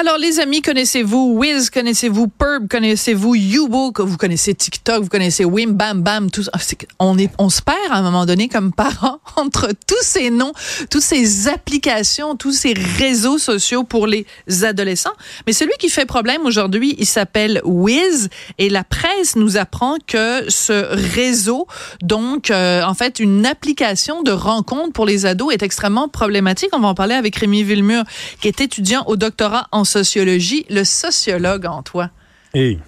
Alors, 0.00 0.16
les 0.16 0.38
amis, 0.38 0.62
connaissez-vous 0.62 1.32
Wiz, 1.34 1.70
connaissez-vous 1.70 2.28
Perb, 2.28 2.68
connaissez-vous 2.68 3.34
YouBook, 3.34 3.98
vous 3.98 4.16
connaissez 4.16 4.54
TikTok, 4.54 5.02
vous 5.02 5.08
connaissez 5.08 5.44
Wim 5.44 5.72
Bam 5.72 6.02
Bam, 6.02 6.30
tout 6.30 6.44
ça. 6.44 6.52
On, 7.00 7.18
est, 7.18 7.32
on 7.36 7.50
se 7.50 7.60
perd 7.60 7.90
à 7.90 7.96
un 7.96 8.02
moment 8.02 8.24
donné 8.24 8.48
comme 8.48 8.72
parents 8.72 9.18
entre 9.36 9.70
tous 9.88 10.02
ces 10.02 10.30
noms, 10.30 10.52
toutes 10.88 11.02
ces 11.02 11.48
applications, 11.48 12.36
tous 12.36 12.52
ces 12.52 12.74
réseaux 12.74 13.38
sociaux 13.38 13.82
pour 13.82 14.06
les 14.06 14.24
adolescents. 14.62 15.14
Mais 15.48 15.52
celui 15.52 15.72
qui 15.80 15.88
fait 15.88 16.06
problème 16.06 16.42
aujourd'hui, 16.44 16.94
il 17.00 17.06
s'appelle 17.06 17.60
Wiz 17.64 18.28
et 18.58 18.70
la 18.70 18.84
presse 18.84 19.34
nous 19.34 19.56
apprend 19.56 19.96
que 20.06 20.48
ce 20.48 20.94
réseau, 20.94 21.66
donc, 22.02 22.52
euh, 22.52 22.84
en 22.84 22.94
fait, 22.94 23.18
une 23.18 23.44
application 23.44 24.22
de 24.22 24.30
rencontre 24.30 24.92
pour 24.92 25.06
les 25.06 25.26
ados 25.26 25.52
est 25.52 25.64
extrêmement 25.64 26.06
problématique. 26.06 26.68
On 26.72 26.78
va 26.78 26.86
en 26.86 26.94
parler 26.94 27.16
avec 27.16 27.34
Rémi 27.34 27.64
Villemur, 27.64 28.04
qui 28.40 28.46
est 28.46 28.60
étudiant 28.60 29.02
au 29.08 29.16
doctorat 29.16 29.66
en 29.72 29.87
sociologie, 29.88 30.66
le 30.70 30.84
sociologue 30.84 31.66
en 31.66 31.82
toi 31.82 32.10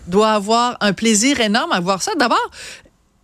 doit 0.07 0.33
avoir 0.33 0.77
un 0.81 0.93
plaisir 0.93 1.41
énorme 1.41 1.73
à 1.73 1.81
voir 1.81 2.03
ça. 2.03 2.13
D'abord, 2.19 2.51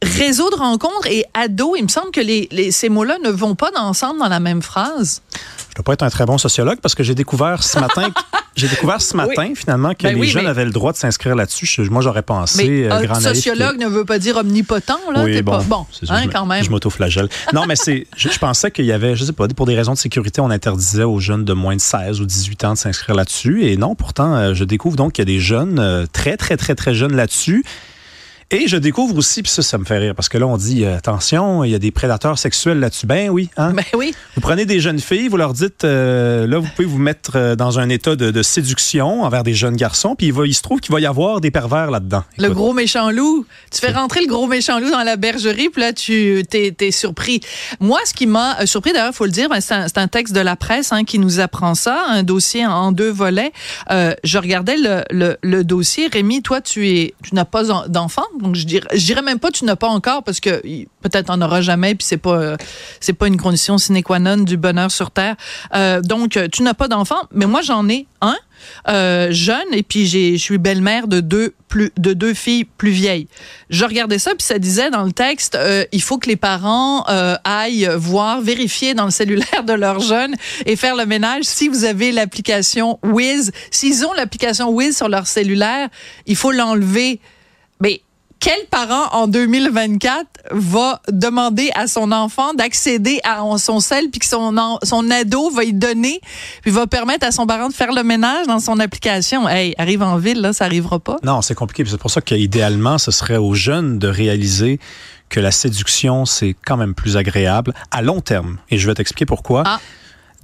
réseau 0.03 0.51
de 0.51 0.57
rencontres 0.57 1.07
et 1.07 1.25
ado, 1.35 1.75
il 1.77 1.83
me 1.83 1.89
semble 1.89 2.11
que 2.11 2.21
les, 2.21 2.71
ces 2.71 2.89
mots-là 2.89 3.17
ne 3.25 3.31
vont 3.31 3.55
pas 3.55 3.71
ensemble 3.77 4.21
dans 4.21 4.29
la 4.29 4.41
même 4.41 4.63
phrase. 4.63 5.23
Je 5.33 5.39
ne 5.73 5.75
dois 5.77 5.85
pas 5.85 5.93
être 5.95 6.03
un 6.03 6.11
très 6.11 6.27
bon 6.27 6.39
sociologue 6.39 6.79
parce 6.81 6.95
que 6.95 7.03
j'ai 7.03 7.15
découvert 7.15 7.63
ce 7.63 7.79
matin, 7.79 8.11
j'ai 8.57 8.69
découvert 8.69 9.01
ce 9.01 9.17
matin 9.17 9.53
finalement 9.55 9.95
que 9.95 10.05
ben 10.05 10.19
les 10.19 10.27
jeunes 10.27 10.47
avaient 10.47 10.65
le 10.65 10.71
droit 10.71 10.93
de 10.93 10.97
s'inscrire 10.97 11.35
là-dessus. 11.35 11.69
Moi, 11.91 12.03
j'aurais 12.03 12.23
pensé. 12.23 12.69
Mais 12.69 12.93
euh, 12.93 13.15
sociologue 13.21 13.79
ne 13.79 13.87
veut 13.87 14.05
pas 14.05 14.19
dire 14.19 14.37
omnipotent 14.37 14.99
là. 15.13 15.25
Oui, 15.25 15.41
bon, 15.43 15.53
pas, 15.53 15.63
bon 15.65 15.87
hein, 16.09 16.23
je, 16.25 16.29
quand 16.31 16.47
même. 16.47 16.65
Je 16.65 16.71
m'autoflagelle. 16.71 17.29
non, 17.53 17.65
mais 17.67 17.77
c'est. 17.77 18.07
Je, 18.17 18.39
pensais 18.39 18.71
qu'il 18.71 18.87
y 18.87 18.93
avait, 18.93 19.17
je 19.17 19.25
sais 19.25 19.33
pas, 19.33 19.49
pour 19.49 19.67
des 19.67 19.75
raisons 19.75 19.93
de 19.93 19.99
sécurité, 19.99 20.41
on 20.41 20.51
interdisait 20.51 21.05
aux 21.05 21.21
jeunes 21.21 21.45
de 21.45 21.53
moins 21.53 21.77
de 21.77 21.81
16 21.81 22.21
ou 22.21 22.27
18 22.27 22.65
ans 22.65 22.73
de 22.73 22.79
s'inscrire 22.79 23.15
là-dessus. 23.15 23.67
Et 23.67 23.77
non, 23.77 23.95
pourtant, 23.95 24.35
euh, 24.35 24.55
je 24.55 24.65
découvre 24.65 24.97
donc 24.97 25.13
qu'il 25.13 25.23
y 25.23 25.29
a 25.29 25.33
des 25.33 25.41
jeunes 25.41 25.79
euh, 25.79 26.07
très, 26.11 26.37
très, 26.37 26.57
très, 26.57 26.75
très 26.75 26.95
jeunes 26.95 27.17
là-dessus 27.17 27.65
et 28.53 28.69
je 28.69 28.77
découvre 28.77 29.17
aussi, 29.17 29.43
puis 29.43 29.51
ça, 29.51 29.61
ça 29.61 29.77
me 29.77 29.85
fait 29.85 29.99
rire, 29.99 30.15
parce 30.15 30.29
que 30.29 30.39
là, 30.39 30.47
on 30.47 30.57
dit, 30.57 30.85
euh, 30.85 30.97
attention, 30.97 31.65
il 31.65 31.71
y 31.73 31.75
a 31.75 31.81
des 31.81 31.91
prédateurs 31.91 32.39
sexuels 32.39 32.79
là-dessus. 32.79 33.07
Ben 33.07 33.29
oui, 33.29 33.51
hein? 33.57 33.73
Ben 33.73 33.83
oui. 33.97 34.15
Vous 34.37 34.41
prenez 34.41 34.65
des 34.65 34.79
jeunes 34.79 35.01
filles, 35.01 35.27
vous 35.27 35.37
leur 35.37 35.53
dites, 35.53 35.83
euh, 35.83 36.47
là, 36.47 36.59
vous 36.59 36.69
pouvez 36.77 36.87
vous 36.87 36.99
mettre 36.99 37.33
euh, 37.35 37.57
dans 37.57 37.81
un 37.81 37.89
état 37.89 38.15
de, 38.15 38.43
séduction 38.43 39.25
envers 39.25 39.43
des 39.43 39.55
jeunes 39.55 39.75
garçons, 39.75 40.15
puis 40.15 40.29
il, 40.29 40.33
va, 40.33 40.47
il 40.47 40.55
se 40.55 40.63
trouve 40.63 40.79
qu'il 40.79 40.93
va 40.93 41.01
y 41.01 41.07
avoir 41.07 41.41
des 41.41 41.51
pervers 41.51 41.91
là-dedans. 41.91 42.23
Le 42.39 42.51
gros 42.51 42.73
méchant 42.73 43.11
loup. 43.11 43.45
Tu 43.73 43.81
fais 43.81 43.91
rentrer 43.91 44.21
le 44.21 44.29
gros 44.29 44.47
méchant 44.47 44.79
loup 44.79 44.91
dans 44.91 45.03
la 45.03 45.17
bergerie, 45.17 45.69
puis 45.69 45.83
là, 45.83 45.93
tu 45.93 46.45
t'es, 46.49 46.73
es 46.79 46.91
surpris. 46.93 47.41
Moi, 47.81 47.99
ce 48.05 48.15
qui 48.15 48.27
m'a 48.29 48.65
surpris, 48.65 48.93
d'ailleurs, 48.93 49.11
il 49.11 49.17
faut 49.17 49.25
le 49.25 49.33
dire, 49.33 49.49
ben, 49.49 49.61
c'est, 49.61 49.99
un, 49.99 50.07
texte 50.07 50.33
de 50.33 50.41
la 50.41 50.55
presse 50.55 50.93
hein, 50.93 51.03
qui 51.03 51.19
nous 51.19 51.41
apprend 51.41 51.75
ça, 51.75 52.05
un 52.11 52.23
dossier 52.23 52.65
en, 52.65 52.93
deux 52.93 53.11
volets. 53.11 53.53
je 53.91 54.39
regardais 54.39 54.77
le, 54.77 55.37
le, 55.43 55.65
dossier. 55.65 56.07
Rémi, 56.07 56.43
toi, 56.43 56.61
tu 56.61 56.89
es, 56.89 57.15
tu 57.25 57.35
n'as 57.35 57.45
pas 57.45 57.65
d'enfant, 57.89 58.23
donc 58.41 58.55
je 58.55 58.65
dirais, 58.65 59.23
même 59.23 59.39
pas 59.39 59.51
tu 59.51 59.65
n'as 59.65 59.77
pas 59.77 59.89
encore 59.89 60.23
parce 60.23 60.41
que 60.41 60.61
peut-être 61.01 61.31
en 61.31 61.41
aura 61.41 61.61
jamais 61.61 61.95
puis 61.95 62.07
c'est 62.07 62.17
pas 62.17 62.57
c'est 63.01 63.13
pas 63.13 63.27
une 63.27 63.37
condition 63.37 63.79
sine 63.79 64.03
qua 64.03 64.19
non 64.19 64.39
du 64.39 64.57
bonheur 64.57 64.91
sur 64.91 65.11
terre. 65.11 65.37
Euh, 65.75 66.01
donc 66.01 66.39
tu 66.53 66.63
n'as 66.63 66.75
pas 66.75 66.89
d'enfant, 66.89 67.23
mais 67.33 67.47
moi 67.47 67.63
j'en 67.63 67.89
ai 67.89 68.07
un. 68.21 68.37
Euh, 68.89 69.29
jeune 69.33 69.67
et 69.73 69.83
puis 69.83 70.07
je 70.07 70.39
suis 70.39 70.57
belle-mère 70.57 71.09
de 71.09 71.21
deux 71.21 71.55
plus 71.69 71.93
de 71.99 72.15
deux 72.15 72.33
filles 72.33 72.65
plus 72.65 72.91
vieilles. 72.91 73.29
Je 73.69 73.85
regardais 73.85 74.19
ça 74.19 74.31
puis 74.31 74.43
ça 74.47 74.59
disait 74.59 74.91
dans 74.91 75.05
le 75.05 75.13
texte 75.13 75.57
euh, 75.57 75.85
il 75.93 76.01
faut 76.01 76.17
que 76.17 76.29
les 76.29 76.37
parents 76.37 77.03
aillent 77.45 77.91
voir 77.97 78.41
vérifier 78.41 78.95
dans 78.95 79.05
le 79.05 79.11
cellulaire 79.11 79.63
de 79.65 79.75
leurs 79.75 80.01
jeunes 80.01 80.35
et 80.65 80.75
faire 80.75 80.97
le 80.97 81.05
ménage 81.05 81.45
si 81.45 81.69
vous 81.69 81.85
avez 81.85 82.13
l'application 82.13 82.99
Wiz, 83.03 83.53
s'ils 83.71 84.05
ont 84.07 84.13
l'application 84.13 84.71
Wiz 84.71 84.97
sur 84.97 85.09
leur 85.09 85.27
cellulaire, 85.27 85.89
il 86.27 86.37
faut 86.37 86.53
l'enlever. 86.53 87.21
Quel 88.39 88.67
parent 88.71 89.09
en 89.13 89.29
2024 89.29 90.27
va 90.53 91.01
demander 91.11 91.71
à 91.75 91.87
son 91.87 92.13
enfant 92.13 92.55
d'accéder 92.55 93.19
à 93.25 93.43
son 93.59 93.81
sel 93.81 94.11
puis 94.11 94.21
que 94.21 94.27
son, 94.27 94.55
son 94.83 95.11
ado 95.11 95.51
va 95.51 95.65
y 95.65 95.73
donner 95.73 96.21
puis 96.63 96.71
va 96.71 96.87
permettre 96.87 97.27
à 97.27 97.33
son 97.33 97.47
parent 97.47 97.69
de 97.69 97.75
faire 97.75 97.93
le 97.93 98.03
ménage 98.03 98.47
dans 98.47 98.61
son 98.61 98.79
application? 98.79 99.49
Hey, 99.49 99.75
arrive 99.79 100.03
en 100.03 100.19
ville 100.19 100.41
là, 100.41 100.53
ça 100.53 100.67
arrivera 100.67 100.99
pas. 100.99 101.17
Non, 101.23 101.43
c'est 101.43 101.55
compliqué. 101.55 101.85
C'est 101.89 101.99
pour 101.99 102.11
ça 102.11 102.21
qu'idéalement, 102.21 102.99
ce 102.99 103.11
serait 103.11 103.39
aux 103.39 103.55
jeunes 103.55 103.99
de 103.99 104.09
réaliser 104.09 104.79
que 105.29 105.41
la 105.41 105.51
séduction, 105.51 106.25
c'est 106.25 106.55
quand 106.65 106.77
même 106.77 106.95
plus 106.95 107.17
agréable 107.17 107.75
à 107.91 108.03
long 108.03 108.21
terme. 108.21 108.59
Et 108.71 108.79
je 108.79 108.87
vais 108.87 108.95
t'expliquer 108.95 109.27
pourquoi. 109.27 109.65
Ah. 109.67 109.81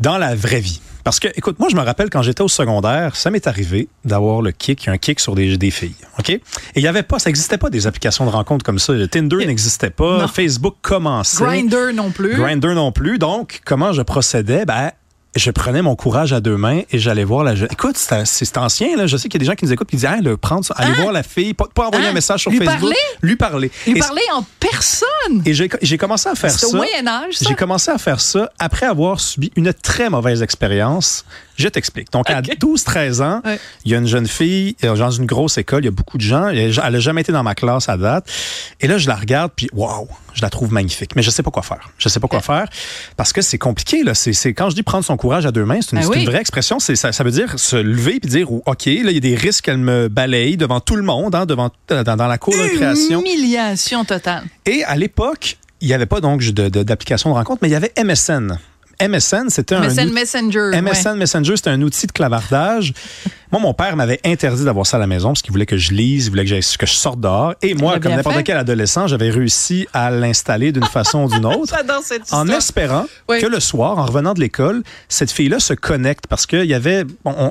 Dans 0.00 0.18
la 0.18 0.34
vraie 0.34 0.60
vie. 0.60 0.80
Parce 1.04 1.20
que, 1.20 1.28
écoute, 1.34 1.58
moi, 1.58 1.68
je 1.70 1.76
me 1.76 1.82
rappelle 1.82 2.10
quand 2.10 2.22
j'étais 2.22 2.42
au 2.42 2.48
secondaire, 2.48 3.16
ça 3.16 3.30
m'est 3.30 3.46
arrivé 3.46 3.88
d'avoir 4.04 4.42
le 4.42 4.52
kick, 4.52 4.88
un 4.88 4.98
kick 4.98 5.20
sur 5.20 5.34
des, 5.34 5.56
des 5.56 5.70
filles. 5.70 5.94
OK? 6.18 6.30
Et 6.30 6.40
il 6.76 6.82
y 6.82 6.88
avait 6.88 7.02
pas, 7.02 7.18
ça 7.18 7.30
n'existait 7.30 7.58
pas 7.58 7.70
des 7.70 7.86
applications 7.86 8.24
de 8.24 8.30
rencontres 8.30 8.64
comme 8.64 8.78
ça. 8.78 8.92
Tinder 9.08 9.46
n'existait 9.46 9.90
pas. 9.90 10.28
Facebook 10.28 10.76
commençait. 10.82 11.44
Grinder 11.44 11.92
non 11.94 12.10
plus. 12.10 12.36
Grinder 12.36 12.74
non 12.74 12.92
plus. 12.92 13.18
Donc, 13.18 13.60
comment 13.64 13.92
je 13.92 14.02
procédais? 14.02 14.64
Ben, 14.64 14.92
je 15.34 15.50
prenais 15.50 15.80
mon 15.80 15.96
courage 15.96 16.32
à 16.32 16.40
deux 16.40 16.56
mains 16.56 16.82
et 16.90 16.98
j'allais 16.98 17.24
voir 17.24 17.42
la 17.42 17.54
jeune. 17.54 17.68
Écoute, 17.70 17.96
c'est 17.96 18.58
ancien, 18.58 18.96
là. 18.96 19.06
Je 19.06 19.16
sais 19.16 19.28
qu'il 19.28 19.34
y 19.34 19.42
a 19.42 19.44
des 19.44 19.50
gens 19.50 19.54
qui 19.54 19.64
nous 19.64 19.72
écoutent 19.72 19.88
qui 19.88 19.96
disent, 19.96 20.06
ah, 20.06 20.20
le 20.22 20.36
prendre, 20.36 20.66
allez 20.76 20.90
hein? 20.90 21.00
voir 21.00 21.12
la 21.12 21.22
fille, 21.22 21.54
pas, 21.54 21.66
envoyer 21.76 22.06
un 22.06 22.10
hein? 22.10 22.12
message 22.12 22.42
sur 22.42 22.50
lui 22.50 22.58
Facebook. 22.58 22.80
Parler? 22.80 22.96
Lui 23.22 23.36
parler. 23.36 23.70
Lui 23.86 23.98
parler 23.98 24.22
en 24.34 24.44
personne? 24.60 25.42
Et 25.46 25.54
j'ai 25.54 25.98
commencé 25.98 26.28
à 26.28 26.34
faire 26.34 26.50
ça. 26.50 26.66
au 26.66 26.74
Moyen-Âge, 26.74 27.36
J'ai 27.40 27.54
commencé 27.54 27.90
à 27.90 27.98
faire 27.98 28.20
ça 28.20 28.50
après 28.58 28.86
avoir 28.86 29.20
subi 29.20 29.50
une 29.56 29.72
très 29.72 30.10
mauvaise 30.10 30.42
expérience 30.42 31.24
je 31.56 31.68
t'explique. 31.68 32.10
Donc, 32.12 32.30
à 32.30 32.40
12-13 32.40 33.22
ans, 33.22 33.42
il 33.84 33.92
y 33.92 33.94
a 33.94 33.98
une 33.98 34.06
jeune 34.06 34.26
fille 34.26 34.76
euh, 34.84 34.96
dans 34.96 35.10
une 35.10 35.26
grosse 35.26 35.58
école, 35.58 35.82
il 35.82 35.86
y 35.86 35.88
a 35.88 35.92
beaucoup 35.92 36.16
de 36.16 36.22
gens. 36.22 36.48
Elle 36.48 36.72
n'a 36.72 37.00
jamais 37.00 37.20
été 37.20 37.32
dans 37.32 37.42
ma 37.42 37.54
classe 37.54 37.88
à 37.88 37.96
date. 37.96 38.26
Et 38.80 38.86
là, 38.86 38.98
je 38.98 39.08
la 39.08 39.16
regarde, 39.16 39.52
puis 39.54 39.68
waouh, 39.72 40.08
je 40.34 40.42
la 40.42 40.50
trouve 40.50 40.72
magnifique. 40.72 41.16
Mais 41.16 41.22
je 41.22 41.30
sais 41.30 41.42
pas 41.42 41.50
quoi 41.50 41.62
faire. 41.62 41.90
Je 41.98 42.08
sais 42.08 42.20
pas 42.20 42.28
quoi 42.28 42.40
faire 42.40 42.68
parce 43.16 43.32
que 43.32 43.42
c'est 43.42 43.58
compliqué. 43.58 44.02
Là. 44.02 44.14
C'est, 44.14 44.54
quand 44.54 44.70
je 44.70 44.74
dis 44.74 44.82
prendre 44.82 45.04
son 45.04 45.16
courage 45.16 45.46
à 45.46 45.52
deux 45.52 45.64
mains, 45.64 45.80
c'est 45.80 45.96
une, 45.96 46.08
ben 46.08 46.24
vraie 46.24 46.40
expression. 46.40 46.78
C'est, 46.78 46.96
ça, 46.96 47.12
ça 47.12 47.24
veut 47.24 47.30
dire 47.30 47.58
se 47.58 47.76
lever 47.76 48.20
puis 48.20 48.30
dire, 48.30 48.50
OK, 48.50 48.86
là, 48.86 49.10
il 49.10 49.12
y 49.12 49.16
a 49.16 49.20
des 49.20 49.34
risques 49.34 49.64
qu'elle 49.64 49.78
me 49.78 50.08
balaye 50.08 50.56
devant 50.56 50.80
tout 50.80 50.96
le 50.96 51.02
monde, 51.02 51.34
hein, 51.34 51.46
devant, 51.46 51.70
dans, 51.88 52.16
dans 52.16 52.26
la 52.26 52.38
cour 52.38 52.54
de 52.54 52.76
création. 52.76 53.20
Humiliation 53.20 54.04
totale. 54.04 54.44
Et 54.66 54.84
à 54.84 54.96
l'époque, 54.96 55.58
il 55.80 55.88
n'y 55.88 55.94
avait 55.94 56.06
pas 56.06 56.20
donc 56.20 56.42
d'application 56.42 57.30
de 57.30 57.34
rencontre, 57.34 57.58
mais 57.62 57.68
il 57.68 57.72
y 57.72 57.76
avait 57.76 57.92
MSN. 58.02 58.58
MSN, 59.00 59.48
c'était 59.48 59.74
un. 59.74 59.88
MSN 59.88 60.12
Messenger. 60.12 60.70
MSN 60.80 61.16
Messenger, 61.16 61.56
c'était 61.56 61.70
un 61.70 61.82
outil 61.82 62.06
de 62.06 62.12
clavardage. 62.12 62.94
moi, 63.52 63.60
mon 63.60 63.74
père 63.74 63.96
m'avait 63.96 64.18
interdit 64.24 64.64
d'avoir 64.64 64.86
ça 64.86 64.96
à 64.96 65.00
la 65.00 65.06
maison 65.06 65.28
parce 65.28 65.42
qu'il 65.42 65.52
voulait 65.52 65.66
que 65.66 65.76
je 65.76 65.92
lise, 65.92 66.26
il 66.26 66.30
voulait 66.30 66.46
que, 66.46 66.76
que 66.78 66.86
je 66.86 66.92
sorte 66.92 67.20
dehors. 67.20 67.54
Et 67.60 67.74
moi, 67.74 68.00
comme 68.00 68.12
n'importe 68.12 68.42
quel 68.44 68.56
adolescent, 68.56 69.06
j'avais 69.06 69.28
réussi 69.28 69.86
à 69.92 70.10
l'installer 70.10 70.72
d'une 70.72 70.86
façon 70.86 71.24
ou 71.24 71.28
d'une 71.28 71.44
autre. 71.46 71.76
en 72.32 72.48
espérant 72.48 73.04
que 73.28 73.46
le 73.46 73.60
soir, 73.60 73.98
en 73.98 74.06
revenant 74.06 74.32
de 74.32 74.40
l'école, 74.40 74.82
cette 75.10 75.30
fille-là 75.30 75.60
se 75.60 75.74
connecte 75.74 76.26
parce 76.28 76.46
que 76.46 76.64
y 76.64 76.72
avait, 76.72 77.04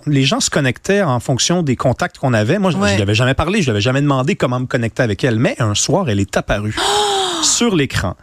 les 0.07 0.23
gens 0.23 0.39
se 0.39 0.50
connectaient 0.50 1.03
en 1.03 1.19
fonction 1.19 1.62
des 1.62 1.75
contacts 1.75 2.18
qu'on 2.18 2.33
avait. 2.33 2.57
Moi, 2.57 2.72
je 2.72 2.78
ne 2.78 2.95
lui 2.95 3.01
avais 3.01 3.16
jamais 3.16 3.35
parlé, 3.35 3.59
je 3.59 3.66
lui 3.66 3.72
avais 3.72 3.81
jamais 3.81 4.01
demandé 4.01 4.35
comment 4.35 4.59
me 4.59 4.66
connecter 4.66 5.03
avec 5.03 5.23
elle. 5.23 5.38
Mais 5.38 5.56
un 5.59 5.75
soir, 5.75 6.09
elle 6.09 6.19
est 6.19 6.35
apparue 6.35 6.75
sur 7.44 7.75
l'écran. 7.75 8.16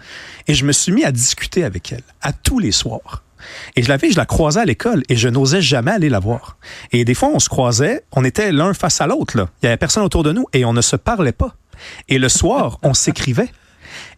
Et 0.48 0.54
je 0.54 0.64
me 0.64 0.72
suis 0.72 0.90
mis 0.90 1.04
à 1.04 1.12
discuter 1.12 1.62
avec 1.62 1.92
elle, 1.92 2.02
à 2.22 2.32
tous 2.32 2.58
les 2.58 2.72
soirs. 2.72 3.22
Et 3.76 3.82
je 3.82 3.88
l'avais, 3.88 4.10
je 4.10 4.16
la 4.16 4.26
croisais 4.26 4.60
à 4.60 4.64
l'école 4.64 5.02
et 5.08 5.16
je 5.16 5.28
n'osais 5.28 5.60
jamais 5.60 5.92
aller 5.92 6.08
la 6.08 6.18
voir. 6.18 6.56
Et 6.92 7.04
des 7.04 7.14
fois, 7.14 7.30
on 7.32 7.38
se 7.38 7.48
croisait, 7.48 8.04
on 8.12 8.24
était 8.24 8.52
l'un 8.52 8.74
face 8.74 9.00
à 9.00 9.06
l'autre. 9.06 9.36
Là. 9.36 9.48
Il 9.62 9.66
y 9.66 9.68
avait 9.68 9.76
personne 9.76 10.02
autour 10.02 10.22
de 10.22 10.32
nous 10.32 10.46
et 10.52 10.64
on 10.64 10.72
ne 10.72 10.80
se 10.80 10.96
parlait 10.96 11.32
pas. 11.32 11.54
Et 12.08 12.18
le 12.18 12.28
soir, 12.28 12.78
on 12.82 12.94
s'écrivait. 12.94 13.50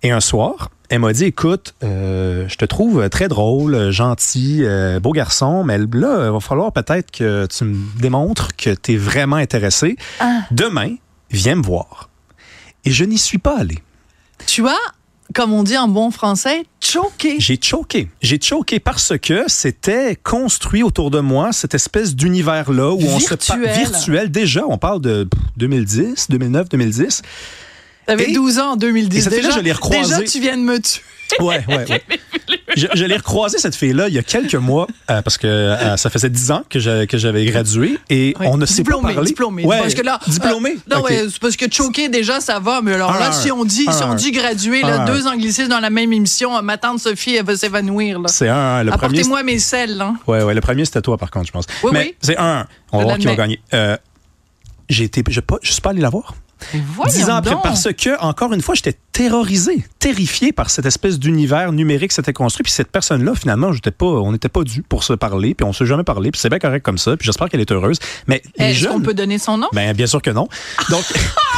Et 0.03 0.11
un 0.11 0.21
soir, 0.21 0.71
elle 0.89 1.01
m'a 1.01 1.13
dit, 1.13 1.27
écoute, 1.27 1.75
euh, 1.85 2.49
je 2.49 2.57
te 2.57 2.65
trouve 2.65 3.09
très 3.11 3.29
drôle, 3.29 3.91
gentil, 3.91 4.61
euh, 4.65 4.99
beau 4.99 5.13
garçon, 5.13 5.63
mais 5.63 5.79
là, 5.79 6.27
il 6.27 6.33
va 6.33 6.41
falloir 6.41 6.73
peut-être 6.73 7.11
que 7.11 7.47
tu 7.47 7.65
me 7.65 8.01
démontres 8.01 8.57
que 8.57 8.71
tu 8.71 8.95
es 8.95 8.97
vraiment 8.97 9.37
intéressé. 9.37 9.97
Ah. 10.19 10.43
Demain, 10.51 10.97
viens 11.31 11.55
me 11.55 11.63
voir. 11.63 12.09
Et 12.85 12.91
je 12.91 13.05
n'y 13.05 13.19
suis 13.19 13.39
pas 13.39 13.59
allé. 13.59 13.79
Tu 14.47 14.67
as 14.67 14.77
comme 15.35 15.53
on 15.53 15.63
dit 15.63 15.77
en 15.77 15.89
bon 15.89 16.11
français, 16.11 16.65
choqué. 16.81 17.37
J'ai 17.39 17.59
choqué. 17.61 18.09
J'ai 18.21 18.41
choqué 18.41 18.81
parce 18.81 19.13
que 19.19 19.45
c'était 19.47 20.17
construit 20.17 20.83
autour 20.83 21.11
de 21.11 21.21
moi, 21.21 21.53
cette 21.53 21.75
espèce 21.75 22.15
d'univers-là 22.15 22.93
où 22.93 23.03
on 23.03 23.21
se 23.21 23.35
parle 23.35 23.67
virtuel. 23.67 24.31
Déjà, 24.31 24.65
on 24.67 24.79
parle 24.79 25.01
de 25.01 25.29
2010, 25.57 26.27
2009, 26.31 26.69
2010. 26.69 27.23
T'avais 28.07 28.33
12 28.33 28.59
ans 28.59 28.73
en 28.73 28.77
2010. 28.77 29.19
Et 29.19 29.21
ça 29.21 29.31
déjà, 29.31 29.51
je 29.51 29.61
l'ai 29.61 29.73
recroisé. 29.73 30.17
Déjà, 30.17 30.23
tu 30.23 30.41
viens 30.41 30.57
de 30.57 30.63
me 30.63 30.81
tuer. 30.81 31.03
Ouais, 31.39 31.65
ouais, 31.69 31.89
ouais. 31.91 32.03
je, 32.77 32.87
je 32.95 33.05
l'ai 33.05 33.17
recroisé 33.17 33.59
cette 33.59 33.75
fille-là 33.77 34.09
il 34.09 34.15
y 34.15 34.19
a 34.19 34.23
quelques 34.23 34.55
mois 34.57 34.87
euh, 35.11 35.23
parce 35.23 35.39
que 35.39 35.47
euh, 35.47 35.97
ça 35.97 36.11
faisait 36.11 36.31
dix 36.31 36.51
ans 36.51 36.63
que 36.69 36.79
j'avais 36.81 37.45
gradué 37.45 37.99
et 38.09 38.35
Oui. 38.41 38.47
on 38.49 38.57
ne 38.57 38.67
s'est 38.67 38.83
pas 38.83 38.93
diplômé, 38.95 39.15
parlé. 39.15 39.27
diplômé. 39.29 39.65
Ouais, 39.65 39.79
parce 39.81 39.95
que 39.95 40.03
là, 40.03 40.19
diplômé. 40.27 40.71
euh, 40.71 40.95
non, 40.95 41.01
Ok. 41.01 41.11
ouais, 41.11 41.27
c'est 41.31 41.39
parce 41.39 41.57
que 41.57 41.67
choqué 41.73 42.09
déjà 42.09 42.41
ça 42.41 42.59
va, 42.59 42.81
mais 42.83 42.95
alors 42.95 43.13
Un, 43.15 43.19
là 43.21 43.33
si 43.33 43.53
on 43.53 43.65
dit 43.65 43.85
Un, 43.89 43.93
si 43.93 44.03
on 44.03 44.15
dit 44.15 44.33
gradué, 44.33 44.83
là, 44.83 45.05
deux 45.05 45.27
anglicismes 45.27 45.69
dans 45.69 45.81
la 45.81 45.91
même 45.91 46.13
émission, 46.13 46.61
ma 46.63 46.77
tante 46.79 46.99
Sophie 47.01 47.37
elle 47.37 47.45
va 47.45 47.57
s'évanouir 47.57 48.19
là. 48.21 48.29
C'est 48.29 48.49
un. 48.49 48.83
Le 48.83 48.91
premier. 48.91 49.05
Apportez-moi 49.19 49.43
mes 49.43 49.59
selles. 49.59 50.01
Hein. 50.01 50.17
Ouais, 50.27 50.43
ouais. 50.43 50.55
Le 50.55 50.61
premier 50.61 50.85
c'était 50.85 51.03
toi 51.03 51.17
par 51.17 51.31
contre, 51.31 51.47
je 51.47 51.53
pense. 51.53 51.67
Oui, 51.83 51.91
Mais 51.93 52.01
oui. 52.01 52.15
c'est 52.21 52.39
un. 52.39 52.67
On 52.93 52.99
va 52.99 53.05
voir 53.05 53.19
qui 53.19 53.27
va 53.27 53.37
gagner. 53.37 53.61
J'ai 54.89 55.05
été, 55.05 55.23
je, 55.29 55.41
je 55.63 55.73
suis 55.73 55.81
pas 55.81 55.91
allé 55.91 56.01
la 56.01 56.11
voir. 56.11 56.35
Dix 57.09 57.31
ans 57.31 57.37
après, 57.37 57.55
parce 57.63 57.89
que, 57.95 58.21
encore 58.21 58.53
une 58.53 58.61
fois, 58.61 58.75
j'étais 58.75 58.97
terrorisé, 59.21 59.85
terrifié 59.99 60.51
par 60.51 60.71
cette 60.71 60.87
espèce 60.87 61.19
d'univers 61.19 61.73
numérique 61.73 62.09
qui 62.09 62.15
s'était 62.15 62.33
construit. 62.33 62.63
Puis 62.65 62.73
cette 62.73 62.91
personne-là, 62.91 63.33
finalement, 63.35 63.71
j'étais 63.71 63.91
pas, 63.91 64.07
on 64.07 64.33
n'était 64.33 64.49
pas 64.49 64.63
dû 64.65 64.83
pour 64.83 65.05
se 65.05 65.13
parler, 65.13 65.53
puis 65.55 65.67
on 65.67 65.75
s'est 65.75 65.85
jamais 65.85 66.05
parlé. 66.05 66.31
Puis 66.31 66.41
c'est 66.41 66.49
bien 66.49 66.59
correct 66.59 66.83
comme 66.83 66.97
ça. 66.97 67.19
Puis 67.19 67.27
j'espère 67.27 67.51
qu'elle 67.51 67.61
est 67.61 67.71
heureuse. 67.71 67.99
Mais 68.27 68.41
les 68.57 68.65
Est-ce 68.71 68.89
qu'on 68.89 69.03
peut 69.03 69.13
donner 69.13 69.37
son 69.39 69.59
nom? 69.59 69.69
ben 69.75 69.93
bien 69.95 70.07
sûr 70.07 70.23
que 70.23 70.31
non. 70.31 70.49
Donc, 70.89 71.05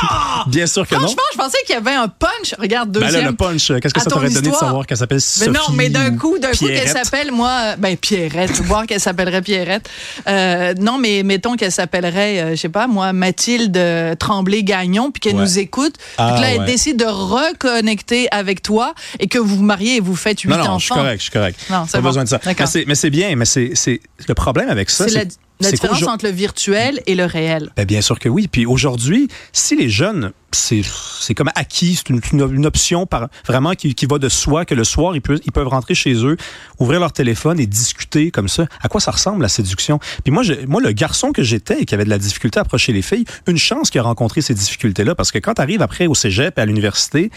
bien 0.49 0.67
sûr 0.67 0.88
que 0.88 0.94
non. 0.97 1.03
Franchement, 1.03 1.23
je 1.32 1.38
pensais 1.38 1.59
qu'il 1.64 1.76
y 1.76 1.79
avait 1.79 1.93
un 1.94 2.09
punch. 2.09 2.55
Regarde, 2.59 2.91
Ben 2.91 3.00
deuxième. 3.03 3.25
là, 3.26 3.31
le 3.31 3.37
punch, 3.37 3.70
euh, 3.70 3.79
qu'est-ce 3.79 3.94
que 3.94 4.00
à 4.00 4.03
ça 4.03 4.11
ton 4.11 4.17
t'aurait 4.17 4.29
donné 4.31 4.41
de 4.41 4.47
histoire. 4.49 4.69
savoir 4.70 4.87
qu'elle 4.87 4.97
s'appelle 4.99 5.19
Mais 5.19 5.47
Sophie 5.47 5.50
non, 5.53 5.75
mais 5.76 5.88
d'un 5.88 6.12
ou 6.12 6.19
coup, 6.19 6.38
d'un 6.41 6.50
coup 6.50 6.67
qu'elle 6.67 6.82
Pierrette? 6.82 7.05
s'appelle, 7.05 7.31
moi, 7.31 7.50
euh, 7.62 7.76
ben 7.79 7.97
Pierrette, 7.97 8.61
voir 8.62 8.87
qu'elle 8.87 8.99
s'appellerait 9.00 9.43
Pierrette. 9.43 9.88
Euh, 10.29 10.75
non, 10.81 10.99
mais 10.99 11.23
mettons 11.23 11.55
qu'elle 11.55 11.70
s'appellerait, 11.70 12.41
euh, 12.41 12.50
je 12.50 12.56
sais 12.56 12.69
pas, 12.69 12.88
moi, 12.88 13.12
Mathilde 13.12 13.76
euh, 13.76 14.17
Tremblay-Gagnon, 14.17 15.12
puis 15.12 15.20
qu'elle 15.20 15.37
Ouais. 15.37 15.43
nous 15.43 15.58
écoute. 15.61 15.94
Ah, 16.19 16.26
puis 16.32 16.37
que 16.37 16.41
là, 16.41 16.50
elle 16.55 16.61
ouais. 16.61 16.67
décide 16.67 16.97
de 16.99 17.05
reconnecter 17.52 18.28
avec 18.31 18.62
toi 18.62 18.94
et 19.19 19.26
que 19.28 19.38
vous 19.38 19.56
vous 19.56 19.62
mariez 19.62 19.96
et 19.96 20.00
vous 20.00 20.16
faites 20.16 20.40
huit 20.40 20.50
Non, 20.50 20.56
non, 20.58 20.62
enfants. 20.64 20.78
je 20.78 20.84
suis 20.84 20.94
correct, 20.94 21.19
je 21.19 21.22
suis 21.22 21.31
correct. 21.32 21.58
Non, 21.70 21.84
c'est 21.87 21.93
Pas 21.93 22.00
bon. 22.00 22.08
besoin 22.08 22.25
de 22.25 22.28
ça. 22.28 22.40
Mais 22.87 22.94
c'est- 22.94 23.10
bien, 23.10 23.34
mais 23.37 23.44
c'est 23.44 24.00
le 24.28 24.34
problème 24.34 24.69
avec 24.69 24.90
ça. 24.90 25.06
C'est 25.08 25.14
la, 25.14 25.25
la 25.60 25.70
différence 25.70 26.02
entre 26.04 26.25
le 26.25 26.31
virtuel 26.32 27.00
et 27.06 27.14
le 27.14 27.25
réel. 27.25 27.70
Ben, 27.76 27.84
bien 27.84 28.00
sûr 28.00 28.19
que 28.19 28.28
oui. 28.28 28.49
Puis 28.49 28.66
aujourd'hui, 28.66 29.28
si 29.52 29.76
les 29.76 29.88
jeunes, 29.88 30.32
c'est 30.56 31.34
comme 31.34 31.50
acquis, 31.54 31.96
c'est 31.96 32.10
une, 32.10 32.20
une- 32.32 32.54
une 32.54 32.66
option 32.66 33.06
par, 33.06 33.28
vraiment 33.46 33.72
qui, 33.72 33.94
qui 33.94 34.06
va 34.06 34.19
de 34.19 34.28
soi, 34.28 34.64
que 34.64 34.75
le 34.75 34.84
soir, 34.84 35.14
ils 35.14 35.20
peuvent, 35.22 35.40
ils 35.44 35.52
peuvent 35.52 35.69
rentrer 35.69 35.94
chez 35.94 36.14
eux, 36.25 36.37
ouvrir 36.78 37.00
leur 37.00 37.12
téléphone 37.12 37.58
et 37.60 37.66
discuter 37.66 38.31
comme 38.31 38.49
ça. 38.49 38.66
À 38.81 38.88
quoi 38.88 39.00
ça 39.00 39.10
ressemble 39.10 39.43
la 39.43 39.49
séduction? 39.49 39.99
Puis 40.25 40.32
moi, 40.32 40.43
je- 40.43 40.66
moi 40.66 40.81
le 40.81 40.93
garçon 40.93 41.32
que 41.32 41.43
j'étais 41.43 41.81
et 41.82 41.84
qui 41.84 41.94
avait 41.94 42.04
de 42.04 42.10
la 42.10 42.19
difficulté 42.19 42.58
à 42.58 42.62
approcher 42.62 42.93
les 42.93 43.02
filles, 43.02 43.25
une 43.46 43.58
chance 43.58 43.90
qu'il 43.90 44.00
a 44.00 44.04
rencontré 44.04 44.40
ces 44.40 44.54
difficultés-là, 44.54 45.14
parce 45.14 45.31
que 45.32 45.38
quand 45.38 45.54
tu 45.54 45.62
arrives 45.62 45.82
après 45.82 46.06
au 46.06 46.14
cégep 46.14 46.58
et 46.58 46.60
à 46.62 46.66
l'université, 46.66 47.31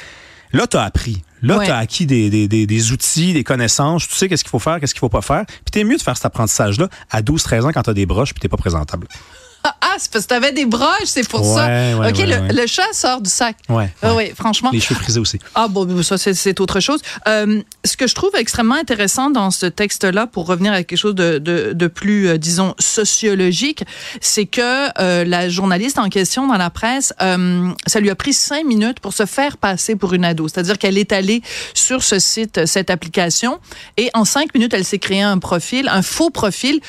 Là, 0.54 0.68
tu 0.68 0.78
as 0.78 0.84
appris. 0.84 1.22
Là, 1.42 1.58
Ouais. 1.58 1.66
tu 1.66 1.72
as 1.72 1.78
acquis 1.78 2.06
des, 2.06 2.30
des, 2.30 2.48
des, 2.48 2.66
des 2.66 2.92
outils, 2.94 3.34
des 3.34 3.44
connaissances. 3.44 4.08
Tu 4.08 4.16
sais 4.16 4.30
qu'est-ce 4.30 4.44
qu'il 4.44 4.52
faut 4.52 4.60
faire, 4.60 4.80
qu'est-ce 4.80 4.94
qu'il 4.94 5.00
faut 5.02 5.10
pas 5.10 5.24
faire. 5.24 5.44
Puis 5.48 5.72
t'es 5.72 5.84
mieux 5.84 5.98
de 5.98 6.02
faire 6.02 6.16
cet 6.16 6.28
apprentissage-là 6.28 6.88
à 7.12 7.22
12-13 7.22 7.64
ans 7.66 7.72
quand 7.74 7.82
tu 7.82 7.90
as 7.90 7.94
des 7.94 8.06
broches 8.06 8.32
puis 8.34 8.40
t'es 8.40 8.48
pas 8.48 8.56
présentable. 8.56 9.08
Ah, 9.68 9.76
ah, 9.82 9.96
c'est 9.98 10.12
parce 10.12 10.26
que 10.26 10.30
t'avais 10.30 10.52
des 10.52 10.66
broches, 10.66 11.06
c'est 11.06 11.28
pour 11.28 11.42
Ouais, 11.42 11.56
ça. 11.56 11.66
ouais, 11.68 12.10
OK, 12.12 12.18
ouais, 12.20 12.26
le, 12.28 12.54
le 12.62 12.68
chat 12.68 12.84
sort 12.94 13.20
du 13.20 13.30
sac. 13.30 13.56
Ouais. 13.68 13.92
Ah 14.04 14.14
ouais. 14.14 14.28
oui, 14.30 14.34
franchement. 14.36 14.70
Les 14.72 14.80
cheveux 14.80 15.00
frisés 15.00 15.20
aussi. 15.20 15.40
Ah 15.56 15.68
bon, 15.68 16.04
ça 16.04 16.18
c'est- 16.20 16.60
autre 16.60 16.80
chose. 16.80 17.00
Euh, 17.28 17.62
ce 17.84 17.98
que 17.98 18.06
je 18.08 18.14
trouve 18.14 18.30
extrêmement 18.36 18.76
intéressant 18.76 19.32
dans 19.32 19.50
ce 19.50 19.66
texte-là, 19.66 20.28
pour 20.28 20.46
revenir 20.46 20.72
à 20.74 20.84
quelque 20.84 21.00
chose 21.00 21.16
de, 21.16 21.40
de, 21.40 21.74
de 21.74 21.88
plus, 21.88 22.28
euh, 22.28 22.38
disons, 22.38 22.76
sociologique, 22.80 23.84
c'est 24.22 24.46
que 24.46 24.90
euh, 25.02 25.24
la 25.26 25.50
journaliste 25.50 25.98
en 25.98 26.10
question 26.10 26.48
dans 26.48 26.58
la 26.58 26.70
presse, 26.70 27.12
ça 27.20 28.00
lui 28.00 28.10
a 28.12 28.16
pris 28.16 28.34
cinq 28.34 28.66
minutes 28.66 29.00
pour 29.00 29.14
se 29.14 29.26
faire 29.26 29.58
passer 29.58 29.96
pour 29.96 30.14
une 30.14 30.26
ado. 30.26 30.48
C'est-à-dire 30.48 30.78
qu'elle 30.78 30.98
est 30.98 31.12
allée 31.12 31.42
sur 31.74 32.04
ce 32.04 32.20
site, 32.20 32.66
cette 32.68 32.90
application, 32.90 33.60
et 33.98 34.10
en 34.14 34.26
cinq 34.26 34.54
minutes, 34.54 34.74
elle 34.76 34.86
s'est 34.86 35.00
créé 35.00 35.22
un 35.24 35.40
profil, 35.40 35.88
un 35.90 36.02
faux 36.04 36.30
profil 36.30 36.80